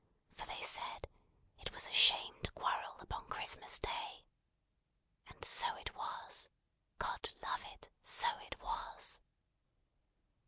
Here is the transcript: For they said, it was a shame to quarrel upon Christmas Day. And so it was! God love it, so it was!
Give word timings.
For 0.35 0.47
they 0.47 0.63
said, 0.63 1.07
it 1.59 1.71
was 1.75 1.85
a 1.85 1.93
shame 1.93 2.33
to 2.41 2.51
quarrel 2.53 2.95
upon 3.01 3.27
Christmas 3.29 3.77
Day. 3.77 4.25
And 5.27 5.45
so 5.45 5.75
it 5.75 5.93
was! 5.93 6.49
God 6.97 7.29
love 7.43 7.63
it, 7.67 7.91
so 8.01 8.35
it 8.39 8.59
was! 8.59 9.21